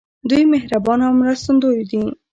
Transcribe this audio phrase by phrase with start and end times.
[0.29, 2.03] دوی مهربان او مرستندوی دي.